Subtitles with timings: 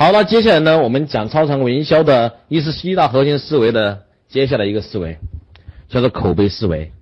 [0.00, 5.18] 好了，接下来呢，我们讲超常规营销的一是七大核心思维的接下来一个思维，
[5.88, 6.92] 叫做口碑思维。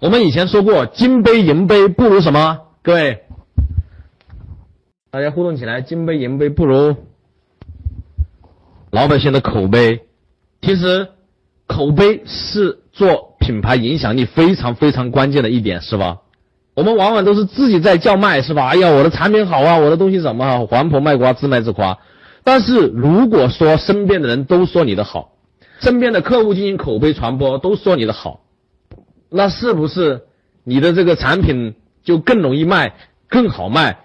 [0.00, 2.62] 我们以前说过，金杯银杯不如什么？
[2.82, 3.22] 各位，
[5.12, 6.96] 大家互动起来，金杯银杯不如
[8.90, 10.00] 老百姓的口碑。
[10.62, 11.10] 其实，
[11.68, 16.22] 口碑是做品牌影响力非常非常关键的一点，是吧？
[16.74, 18.68] 我们往往都是自己在叫卖，是吧？
[18.68, 20.66] 哎呀，我的产品好啊，我的东西怎么好？
[20.66, 21.98] 黄婆卖瓜，自卖自夸。
[22.44, 25.32] 但是如果说身边的人都说你的好，
[25.80, 28.40] 身边的客户进行口碑传播都说你的好，
[29.28, 30.22] 那是不是
[30.64, 31.74] 你的这个产品
[32.04, 32.94] 就更容易卖、
[33.28, 33.98] 更好卖？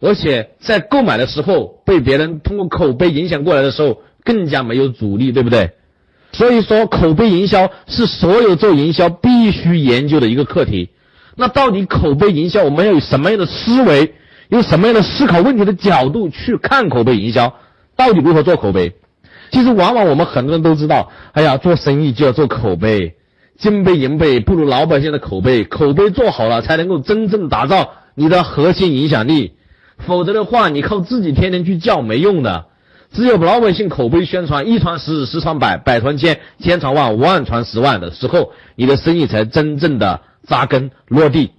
[0.00, 5.70] 而且在购买的时候被别人通过口碑影响过来的时候，更加没有阻力，对不对？
[6.32, 10.90] 所以说，口碑营销是所有做营销必须研究的一个课题。
[11.40, 14.14] 那到底口碑营销，我们要有什么样的思维，
[14.48, 17.54] 用什么样的思考问题的角度去看口碑营销？
[17.96, 18.94] 到底如何做口碑？
[19.52, 23.14] 其实往往我们很多人都知道，哎呀，做生意就要做口碑，
[23.56, 29.52] 金杯银杯不如老百姓的口碑，口碑做好了才能够真正打造你的核心影响力，
[30.06, 32.64] 否则的话，你靠自己天天去叫没用的。
[33.12, 40.20] 只有老百姓口碑宣传一传十，十传百，百传千，千传万，万传十万的时候，你的生意才真正的。
[40.48, 41.50] 扎根落地，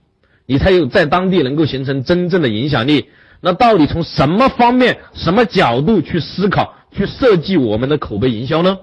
[0.45, 3.05] 你才有在当地能够形成真正的影响力。
[3.41, 8.79] 那到底从什么方面、什么角度去思考、去设计我们的口碑营销呢？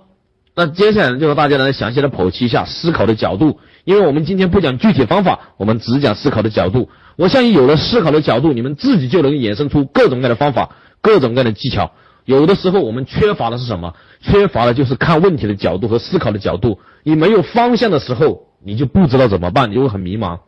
[0.55, 3.61] 那接下来就和大家来详细的剖析一下思考的角度。
[3.85, 6.89] 因为我们今天不讲具体方法，我们只讲思考的角度。
[7.17, 11.93] 我相信有了思考的角度，你们自己就能衍生出各种各样的方法、各种各样的技巧。
[12.25, 13.95] 有的时候我们缺乏的是什么？
[14.23, 16.81] 缺乏的就是看问题的角度和思考的角度。
[17.03, 18.47] 你没有方向的时候。
[18.67, 20.41] 你就不知道怎么办，你就会很迷茫。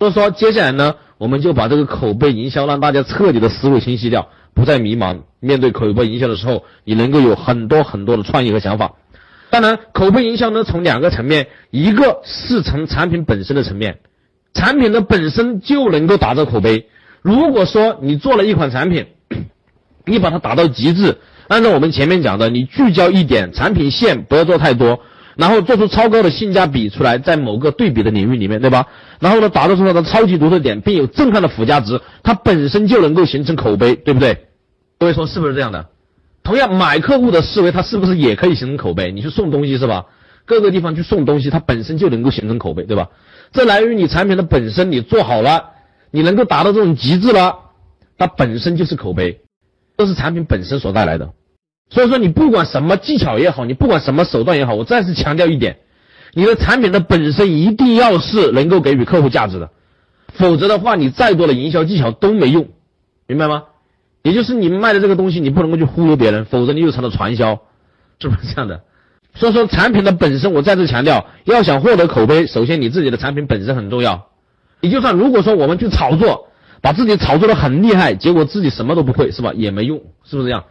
[0.00, 5.20] 所以说，接下来呢，我们就把这个口碑营销让大家彻底的思维清晰掉，不再迷茫。
[5.38, 8.94] 面对口碑营销的时候，你能够有很多很多的创意和想法。
[9.50, 14.00] 当然，口碑营销呢，从两个层面，一个是从产品本身的层面，
[14.52, 16.88] 产品的本身就能够打造口碑。
[17.22, 19.06] 如果说你做了一款产品，
[20.06, 25.00] 你把它打到极致，按照我们前面讲的，你聚焦一点，产品线不要做太多。
[25.40, 28.86] 然后做出超高的性价比出来，在某个对比的领域里面，对吧？
[29.20, 34.48] 然后呢，打造出它的超级独特点，并有震撼的附加值，它本身就能够形成口碑，对不对？
[34.98, 35.86] 各位说是不是这样的？
[36.42, 39.12] 同样，买客户的思维，它是不是也可以形成口碑？
[39.12, 40.04] 你去送东西是吧？
[40.44, 43.08] 各个地方去送东西，它本身就能够形成口碑，对吧？
[43.52, 45.70] 这来源于你产品的本身，你做好了，
[46.10, 47.56] 你能够达到这种极致了，
[48.18, 49.40] 它本身就是口碑，
[49.96, 51.30] 这是产品本身所带来的。
[51.90, 55.78] 所以说，你不管什么技巧也好，你不管什么手段也好，我再次强调一点，
[56.34, 59.70] 你的产品的本身一定要是能够给予客户价值的，
[60.34, 62.68] 否则的话，你再多的营销技巧都没用，
[63.26, 63.64] 明白吗？
[64.22, 67.60] 也就是你卖的这个东西，你不能够去忽悠别人，否则你就成了传销，
[68.20, 68.82] 是不是这样的？
[69.34, 74.28] 所以说，产品的本身，我再次强调，要想获得口碑，首先你自己的产品本身很重要。
[74.80, 76.48] 你就算如果说我们去炒作，
[76.80, 79.52] 把自己炒作的很厉害，结果自己什么都不会，是吧？
[79.54, 80.64] 也没用，是不是这样？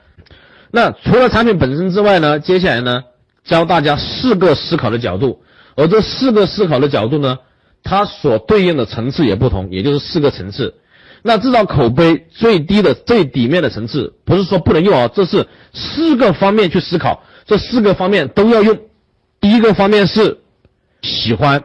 [0.72, 2.40] 那除了产品本身之外呢？
[2.40, 3.03] 接下来呢，
[3.44, 5.41] 教大家四个思考的角度，
[5.75, 7.40] 而这四个思考的角度呢，
[7.84, 10.75] 它所对应的层次也不同，也就是四个层次。
[11.22, 18.78] 那制造口碑最低的最底面的层次，不是说不能用啊，这是四个方面去思考，这四个方面都要用。
[19.41, 20.40] 第一个方面是
[21.01, 21.63] 喜欢，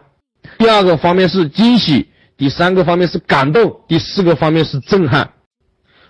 [0.58, 5.30] 第二个方面是惊喜，第三个方面是感动，第四个方面是震撼。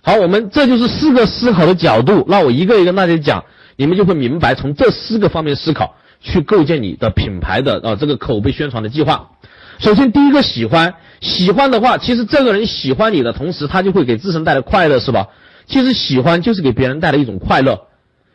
[0.07, 3.45] 好，我们这就是四个思考的角度，那我一个一个跟大家讲，
[3.77, 9.31] 你们就会明白，从这四个方面思考，去构建你的品牌的啊这个口碑宣传的计划。
[9.79, 15.29] 首先，第一个喜欢，喜欢的话，其实这个人喜欢你的同时，他就会给自身带来快乐，是吧？
[15.67, 17.87] 其实喜欢就是给别人带来一种快乐。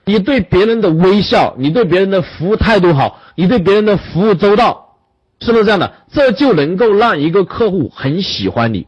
[0.05, 4.95] 你对别人的微笑，你对别人的服务态度好，你对别人的服务周到，
[5.39, 5.93] 是不是这样的？
[6.11, 8.87] 这就能够让一个客户很喜欢你。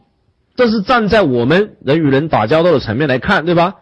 [0.54, 3.76] 这是站在我们人与人打交道的层面来看，对吧？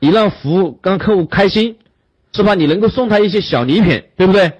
[0.00, 1.76] 你让服务让客户开心，
[2.32, 2.54] 是吧？
[2.54, 4.52] 你能够送他一些小礼品，对不对？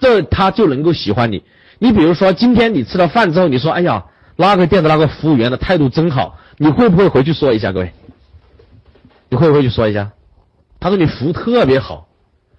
[0.00, 1.44] 这他就能够喜欢你。
[1.78, 4.04] 你比如说，今天你吃了饭之后，你说：“哎呀，
[4.36, 7.92] 那个店的那个服务员的态度真好。”你会不会回去说一下，各位？
[9.28, 10.12] 你会不会去说一下？
[10.80, 12.06] 他说你服务特别好。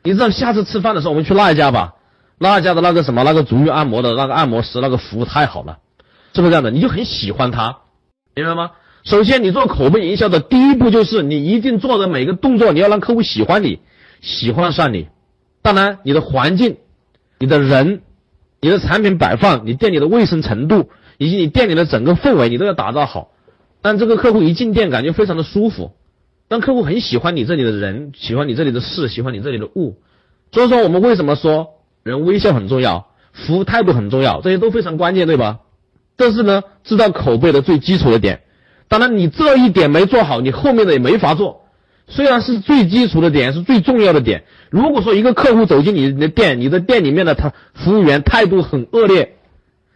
[0.03, 1.93] 你知道下次吃饭的时候，我们去那一家吧，
[2.37, 5.77] 那家的那个什么那个足浴按摩的那个按摩师，那个服务太好了，
[6.33, 6.71] 是不是这样的？
[6.71, 7.77] 你就很喜欢他。
[8.35, 8.71] 明白吗？
[9.05, 13.79] 首先，你做口碑营销的第一步就是你一定做的每个动作，你要让客户喜欢你，
[14.21, 15.07] 喜欢上你。
[15.61, 16.77] 当然，你的环境、
[17.39, 18.01] 你的人、
[18.59, 23.29] 你的产品摆放、你店里的卫生程度，以及你店里的整个氛围，你都要打造好。
[23.81, 25.93] 但这个客户一进店，感觉非常的舒服，
[26.47, 29.97] 当客户很喜欢你这里的人，喜欢你这里的事，喜欢你这里的物。
[30.51, 31.69] 所以说，我们为什么说
[32.03, 35.59] 人微笑很重要，服务态度很重要，这些都非常关键，对吧？
[36.17, 38.41] 但是呢，知道口碑的最基础的点。
[38.87, 41.61] 当然，你这一点没做好，你后面的也没法做。
[42.07, 44.43] 虽然是最基础的点，是最重要的点。
[44.69, 49.37] 如果说一个客户走进你的店，你的店里面的他服务员态度很恶劣，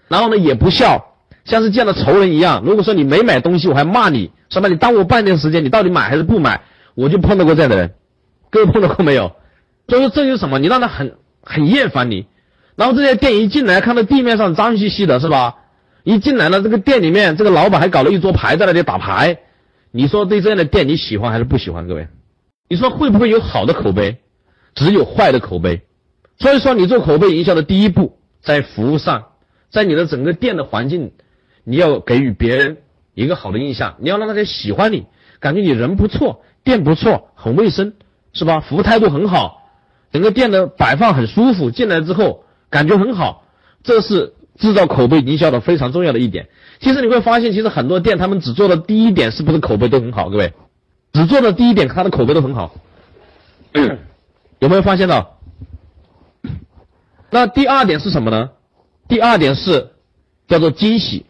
[0.07, 1.13] 然后呢也不笑，
[1.45, 2.63] 像是见了仇人一样。
[2.65, 6.62] 如果说你没买东西，我还骂你，什么你耽误我半天时间，你到底买还是不买？
[6.95, 7.94] 我就碰到过这样的人，
[8.50, 9.36] 各位碰到过没有？
[9.88, 10.57] 所以说这就是什么？
[10.57, 12.25] 你让他很很厌烦你，
[12.75, 15.57] 然后这些店一进来，看到地面上脏兮兮的，是吧？
[16.04, 19.40] 一进来了，这个店里面这个老板还搞了一桌牌在那里打牌。
[19.92, 21.88] 你说对这样的店你喜欢还是不喜欢？
[21.88, 22.07] 各位，
[22.69, 24.18] 你说会不会有好的口碑？
[24.75, 25.81] 只有坏的口碑。
[26.38, 29.25] 所以说，你做口碑营销的第一步，在服务上，
[29.72, 31.12] 在你的整个店的环境，
[31.66, 32.78] 你要给予别人
[33.13, 35.06] 一个好的印象，你要让大家喜欢你，
[35.42, 37.94] 感觉你人不错，店不错，很卫生，
[38.31, 38.62] 是吧？
[38.62, 39.69] 服务态度很好，
[40.13, 43.44] 整个店的摆放很舒服，进来之后感觉很好，
[43.84, 46.50] 这是制造口碑营销的非常重要的一点。
[46.80, 50.30] 其实你会发现，其实很多店他们只做的第一点是不是口碑都很好？
[50.30, 50.54] 各位，
[51.14, 52.76] 只做的第一点，他的口碑都很好，
[54.60, 55.40] 有没有发现到？
[57.32, 58.50] 那第二点是什么呢？
[59.08, 59.92] 第二点是
[60.48, 61.26] 叫做惊喜，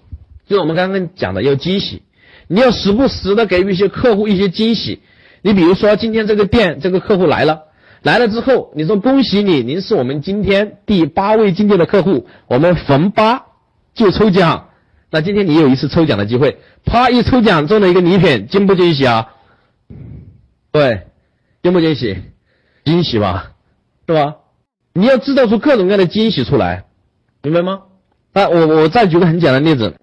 [0.48, 2.04] 就是我们刚刚讲的要惊喜，
[2.48, 5.02] 你要时不时的给予一些客户一些惊喜。
[5.42, 7.64] 你比如说今天这个店这个客户来了，
[8.02, 13.46] 来了之后，你说恭喜你，您是我们今天第八位进店的客户，我们逢八
[13.94, 14.70] 就抽奖。
[15.12, 19.30] 那今天你有一次抽奖的机会，啪一抽奖中了一个礼品，惊不惊喜啊？
[20.72, 21.08] 对，
[21.64, 22.18] 惊不惊喜？
[22.86, 23.52] 惊喜吧，
[24.08, 24.36] 是吧？
[24.94, 26.86] 你要制造出各种各样的惊喜出来，
[27.42, 27.82] 明白吗？
[28.34, 29.96] 啊，我我再举个很简单的例子，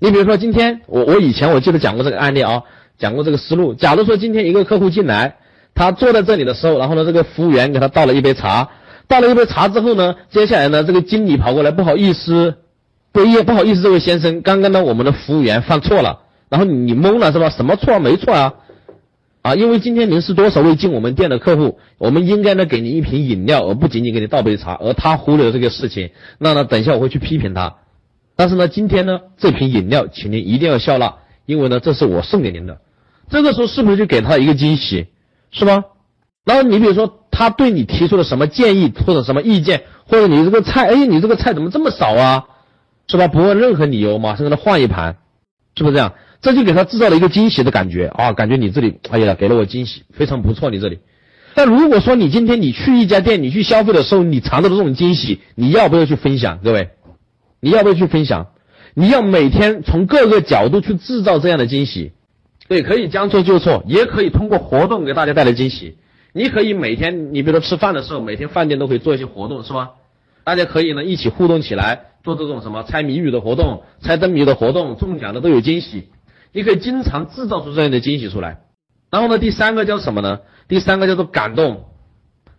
[0.00, 2.64] 你比如说今天我我以前我记得讲过这个案例啊，
[2.98, 3.74] 讲过这个思路。
[3.74, 5.36] 假如说今天一个客户进来，
[5.78, 8.68] 他坐在这里的时候，然后呢这个服务员给他倒了一杯茶，
[9.06, 12.56] 倒了一杯茶之后呢，接下来呢这个经理跑过来，不好意思。
[13.10, 16.20] 不意不好意思，这位先生，刚刚呢我们的服务员犯错了，
[16.50, 17.48] 然后你懵了是吧？
[17.48, 18.54] 什么错没错啊？
[19.42, 27.76] 啊，因为今天您是多少位进我们店的客户，我们应该呢给您一瓶饮料，而不仅仅给你倒杯茶，而他忽略了这个事情，那呢等一下我会去批评他。
[28.36, 31.14] 但是呢今天呢这瓶饮料，请您一定要笑纳，
[31.46, 32.78] 因为呢这是我送给您的。
[33.30, 35.06] 这个时候是不是就给他一个惊喜，
[35.50, 35.84] 是吧？
[36.44, 42.44] 然后你比如说他对你提出了什么建议或者什么意见，或者你这个菜，哎，你这个菜怎么这么少啊？
[43.06, 43.28] 是吧？
[43.28, 45.16] 不问任何理由，马上给他换一盘，
[45.76, 46.12] 是不是这样？
[46.40, 48.32] 这就给他制造了一个惊喜的感觉啊！
[48.32, 50.70] 感觉你这里，哎呀，给了我惊喜，非常不错。
[50.70, 51.00] 你这里，
[51.54, 56.60] 但如果说你今天你去一家店，你去消费的时候，你尝到了这种惊喜，你要不要去分享？
[56.62, 56.90] 各位，
[57.60, 58.48] 你要不要去分享？
[58.94, 62.12] 你要每天从各个角度去制造这样的惊喜。
[62.68, 65.96] 对，可以将错就错，也可以通过活动给大家带来惊喜。
[66.32, 69.92] 你可以每天，你比如说吃饭的时候，每天饭店都可以做一些活动，是吧？
[70.44, 72.04] 大家可以呢一起互动起来。
[72.24, 76.10] 做这种什么猜谜语的活动、猜灯谜的活动，中奖的都有惊喜。
[76.52, 78.58] 你可以经常制造出这样的惊喜出来。
[79.10, 80.40] 然后呢，第三个叫什么呢？
[80.66, 81.84] 第三个叫做感动。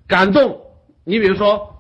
[0.08, 0.62] 感动，
[1.04, 1.76] 你比如说，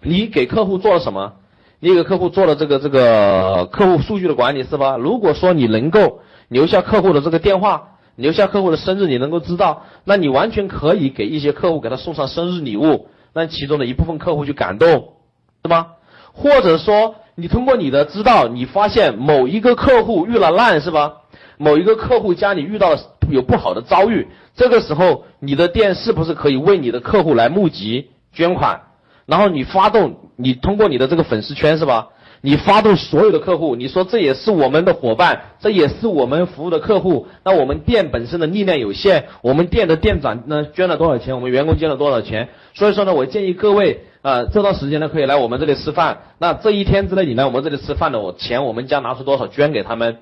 [0.00, 1.32] 你给客户做了什么？
[1.80, 4.96] 你给客户做了这个这个客户数据的管理是吧？
[4.96, 15.14] 如果说你能够留下客户的这个电话，留下客户的生日，你能够知道，那你完全可以给一些客户给他送上生日礼物，让其中的一部分客户去感动，
[15.62, 15.88] 是吗？
[16.32, 21.14] 或者说，你通过你的知道，你发现某一个客户遇了难，是吧？
[21.58, 28.82] 某一个客户家里遇到了有不好的遭遇，这个时候，你的店是不是可以为你的客户来募集捐款？
[29.26, 32.08] 然后你发动，你通过你的这个粉丝圈，是吧？
[32.40, 37.26] 你发动所有的客户，你说这也是我们的伙伴，这也是我们服务的客户。
[37.44, 41.34] 那我们店本身的力量有限，我们店的店长呢捐了多少钱？
[41.34, 42.48] 我们员工捐了多少钱？
[42.74, 44.04] 所以说呢，我建议各位。
[44.20, 46.18] 呃，这段时间呢，可以来我们这里吃饭。
[46.38, 50.18] 那这一天之内，你来我们这里吃饭的，我钱我们将拿出多少捐给他们，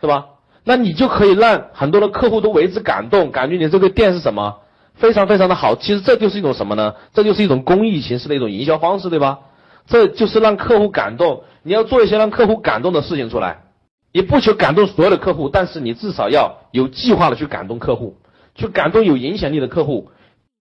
[0.00, 0.26] 是吧？
[0.64, 4.56] 那你就可以让很多的客户都为之感动，感觉你这个店是什么，
[4.94, 5.76] 非常非常的好。
[5.76, 6.96] 其实这就是一种什么呢？
[7.14, 9.38] 这就是一种公益形式的一种营销方式，对吧？
[9.86, 11.44] 这就是让客户感动。
[11.66, 13.64] 你要做一些让客户感动的事情出来，
[14.12, 18.18] 你不求感动所有的客户，但是你至少要有计划的去感动客户，
[18.54, 20.12] 去感动有影响力的客户，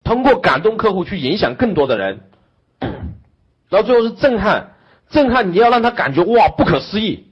[0.03, 2.21] 通过感动客户去影响更多的人。
[3.69, 4.71] 然后最后是震撼，
[5.11, 7.25] 震撼你要让他感觉哇不可思议，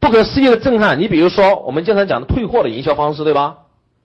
[0.00, 0.98] 不可思议的震撼。
[0.98, 3.58] 你比如说我们经常讲的退货的营销方式，对吧？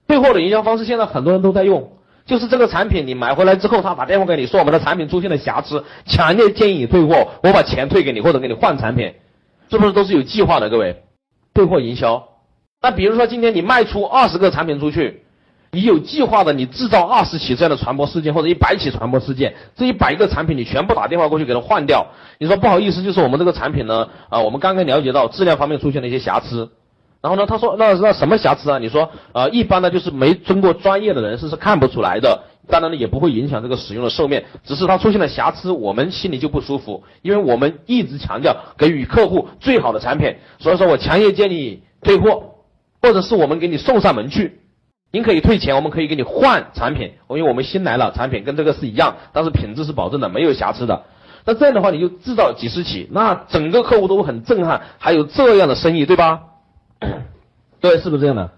[0.07, 1.93] 退货的营销方式现在很多人都在用，
[2.25, 9.13] 就是这个产品你买回来之后，他打电话给你说我们的产品出现了瑕疵，强烈建议你退货，我把钱退给你或者给你换产品，
[9.69, 10.69] 是不是都是有计划的？
[10.69, 11.03] 各位，
[11.53, 12.27] 退货营销。
[12.81, 15.21] 那比如说今天你卖出二十个产品出去。
[15.71, 22.07] 你有计划的，你制造二十起这样的传播事件或者一百起传播事件，这一百个产品你全部打电话过去给他换掉。
[22.37, 26.71] 你说不好意思，就是我们这个产品呢，啊，我们刚刚了解到质量方面出现了一些瑕疵。
[27.25, 28.77] 然后呢，他说那那什么瑕疵啊？
[28.77, 42.43] 你说呃，一般呢就是没经过专业的人士是看不出来的，当然呢也不会影响这个使用的寿命，只是它出现了瑕疵，我们心里就不舒服，因为我们一直强调给予客户最好的产品，所以说我强烈建议退货，
[43.01, 44.59] 或者是我们给你送上门去，
[45.11, 51.05] 您可以退钱，我们可以给你换产品，因为我们新来了，产品跟这个是一样，但是品质是保证的，没有瑕疵的。
[51.47, 56.41] 那这样的话你就制造几十起，那整个客户都会很震撼，还有这样的生意，对吧？
[57.81, 58.49] 对，是不是这样的？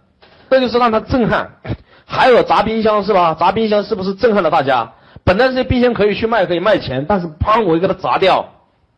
[0.50, 1.52] 这就是让他震撼。
[2.06, 3.34] 还有砸冰箱是吧？
[3.34, 4.94] 砸冰箱是不是震撼了大家？
[5.26, 8.48] 本来这些冰箱可以去卖，可以卖钱，但是砰，我给它砸掉，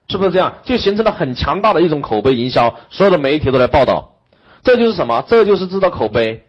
[0.09, 0.53] 是不是这样？
[0.63, 4.11] 就形成了很强大的一种口碑营销，所有的媒体都来报道。
[4.63, 5.23] 这就是什么？
[5.27, 6.43] 这就是制造口碑，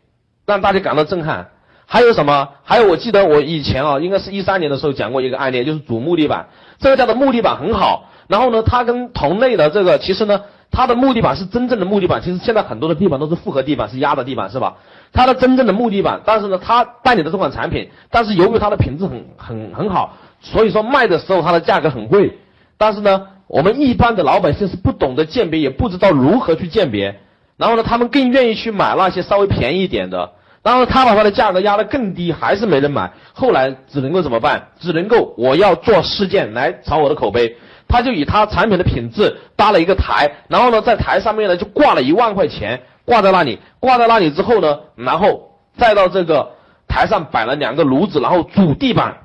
[0.45, 1.49] 让大家感到震撼。
[1.87, 2.51] 还有什么？
[2.63, 8.10] 还有，我记得我以前啊，应该是一三年的时候讲过一个案例，就是主木地板，这个家的木地板很好。
[8.31, 10.41] 然后呢，它跟同类的这个，其实呢。
[10.73, 14.77] 它的木地板是真正的木地板，其实现在很多的地板都是复合地板，是压的地板，是吧？
[15.13, 22.39] 它的真正的木地板，但是呢，它代理的这款产品，但是由于它的品质很很很好，所以说卖的时候它的价格很贵。
[22.79, 27.19] 但是呢，我们一般的老百姓是不懂得鉴别，也不知道如何去鉴别。
[27.57, 30.31] 然后呢，他们更愿意去买那些稍微便宜一点的。
[30.63, 33.11] 然后他把它的价格压得更低，还是没人买。
[33.33, 34.69] 后来只能够怎么办？
[34.79, 37.57] 只能够我要做事件来炒我的口碑。
[37.91, 46.53] 他就以他产品的品质搭了一个台，然后呢，在台上面呢就挂了一万块钱，挂在那里，挂在那里之后呢，然后再到这个
[46.89, 49.17] 台上摆了两个炉子，然后煮地板。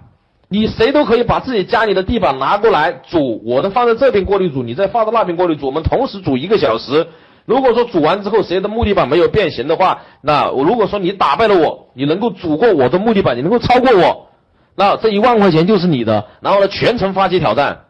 [0.47, 7.07] 你谁都可以把自己家里的地板拿过来煮，我的放在这边过滤煮，你再放到那边过滤煮，我们同时煮一个小时。
[7.45, 14.27] 如果说煮完之后谁的木地板没有变形的话，那我如果说你打败了我，你能够煮过我的木地板，你能够超过我，
[14.75, 16.25] 那这一万块钱就是你的。
[16.41, 17.84] 然后呢，全程发起挑战。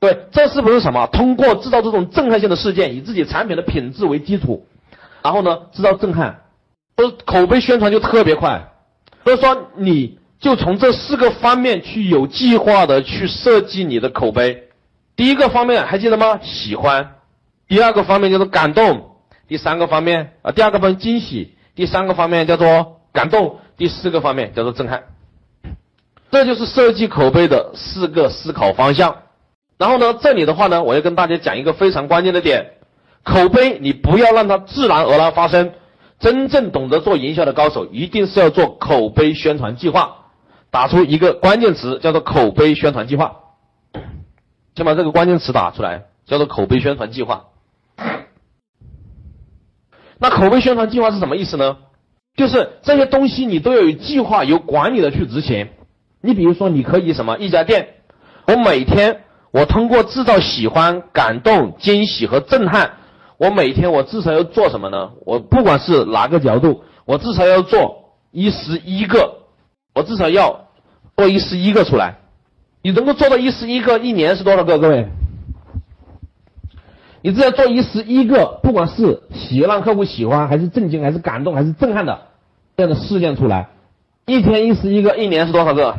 [0.00, 1.06] 对，这是不是什么？
[1.08, 4.66] 通过制造这种震撼性的事件，以自己产品的品质为基础，
[5.22, 6.42] 然后呢，制造震撼，
[6.94, 8.68] 不是口碑宣传就特别快。
[9.24, 14.68] 所以说，你就从这四个方面去有计划的去设计你的口碑。
[15.16, 16.38] 第一个方面还记得吗？
[16.42, 17.16] 喜欢。
[17.66, 19.16] 第二个方面叫做感动。
[19.48, 21.56] 第三个方面啊，第二个方面惊喜。
[21.74, 23.58] 第三个方面叫做感动。
[23.76, 25.04] 第四个方面叫做震撼。
[26.30, 29.16] 这就是设计口碑的四个思考方向。
[29.78, 32.72] 然后呢，这里的话呢，我要跟大家讲一个非常关键的点，
[33.22, 35.72] 口碑你不要让它自然而然发生，
[36.18, 40.16] 真正懂得做营销的高手，一定是要做口碑宣传计划，
[40.72, 43.36] 打出一个关键词叫做口碑宣传计划，
[44.74, 47.44] 先把这个关键词打出来，叫做口碑宣传计划。
[50.18, 51.76] 那口碑宣传计划是什么意思呢？
[52.34, 55.68] 就是这些东西你都要有计划、有管理的去执行。
[56.20, 57.90] 你比如说，你可以什么一家店，
[58.48, 59.22] 我每天。
[59.50, 62.90] 我通过制造喜欢、感动、惊喜和震撼，
[63.38, 65.10] 我每天我至少要做什么呢？
[65.24, 69.38] 我不管是哪个角度，我至少要做一十一个，
[69.94, 70.66] 我至少要
[71.16, 72.18] 做一十一个出来。
[72.82, 74.78] 你能够做到一十一个，一年是多少个？
[74.78, 75.08] 各位，
[77.22, 82.20] 你只要做一十一个，不管是喜让客户喜欢，还是震惊，还是感动，还是震撼的
[82.76, 83.70] 这样的事件出来，
[84.26, 85.96] 一天一十一个，一年是多少个？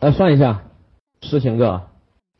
[0.00, 0.62] 来算一下，
[1.22, 1.82] 四千个，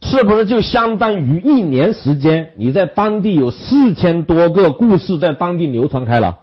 [0.01, 2.53] 是不是就相当于一年时间？
[2.57, 6.39] 你在当地有四千多个故事在当地流传开了，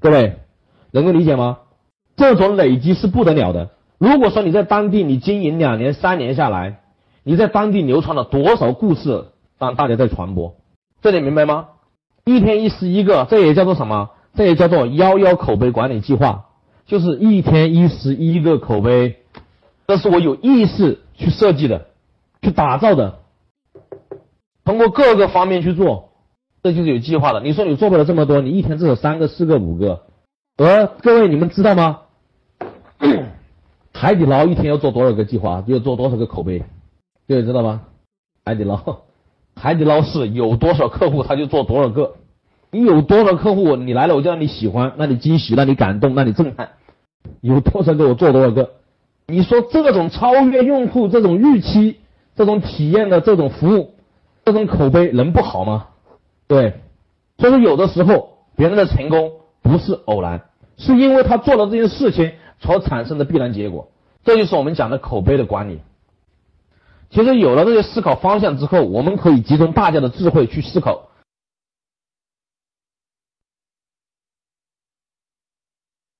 [0.00, 0.38] 各位
[0.92, 1.58] 能够理解吗？
[2.16, 3.70] 这种累积是不得了的。
[3.98, 6.80] 如果说你在当地你经营两年、三年下来，
[7.22, 9.26] 你在当地流传了多少故事
[9.58, 10.54] 让大家在传播？
[11.02, 11.66] 这点明白吗？
[12.24, 14.08] 一天一十一个，这也叫做什么？
[14.34, 16.46] 这也叫做幺幺口碑管理计划，
[16.86, 19.16] 就是一天一十一个口碑。
[19.86, 21.86] 这是我有意识去设计的，
[22.42, 23.18] 去打造的，
[24.64, 26.10] 通过各个方面去做，
[26.62, 27.40] 这就是有计划的。
[27.40, 30.02] 你说你做不了这么多，你一天至少三个、四个、五个。
[30.56, 32.00] 而各位你们知道吗？
[33.92, 36.64] 海底捞一天要做多少个计划，要做多少个口碑，
[37.28, 37.82] 各位知道吗？
[38.44, 39.00] 海底捞，
[39.54, 42.14] 海底捞是有多少客户他就做多少个，
[42.70, 46.70] 你有多少客户你来了我就让你喜欢，让你惊喜，让你感动，让你震撼，
[47.40, 48.70] 有多少个我做多少个。
[49.26, 52.00] 你说这种超越用户这种预期、
[52.36, 53.94] 这种体验的这种服务、
[54.44, 55.86] 这种口碑能不好吗？
[56.46, 56.80] 对，
[57.38, 60.42] 所以说有的时候别人的成功不是偶然，
[60.76, 63.88] 是因为他做了这件事情所产生的必然结果。
[64.24, 65.80] 这就是我们讲的口碑的管理。
[67.10, 71.08] 其实有了这些思考方向之后，我们可以集中大家的智慧去思考